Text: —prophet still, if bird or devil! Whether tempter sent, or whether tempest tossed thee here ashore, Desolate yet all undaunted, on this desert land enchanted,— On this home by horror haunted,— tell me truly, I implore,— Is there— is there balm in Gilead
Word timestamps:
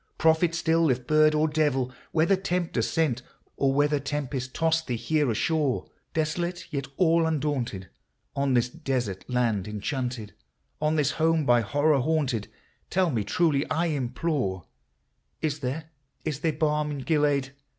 —prophet 0.17 0.55
still, 0.55 0.89
if 0.89 1.05
bird 1.05 1.35
or 1.35 1.47
devil! 1.47 1.91
Whether 2.11 2.35
tempter 2.35 2.81
sent, 2.81 3.21
or 3.55 3.71
whether 3.71 3.99
tempest 3.99 4.55
tossed 4.55 4.87
thee 4.87 4.95
here 4.95 5.29
ashore, 5.29 5.85
Desolate 6.15 6.65
yet 6.71 6.87
all 6.97 7.27
undaunted, 7.27 7.87
on 8.35 8.55
this 8.55 8.67
desert 8.67 9.23
land 9.29 9.67
enchanted,— 9.67 10.33
On 10.81 10.95
this 10.95 11.11
home 11.11 11.45
by 11.45 11.61
horror 11.61 11.99
haunted,— 12.01 12.47
tell 12.89 13.11
me 13.11 13.23
truly, 13.23 13.63
I 13.69 13.85
implore,— 13.93 14.63
Is 15.43 15.59
there— 15.59 15.91
is 16.25 16.39
there 16.39 16.53
balm 16.53 16.89
in 16.89 17.01
Gilead 17.03 17.51